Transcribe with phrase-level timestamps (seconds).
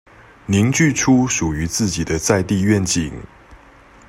[0.47, 3.13] 凝聚出屬於自己的在地願景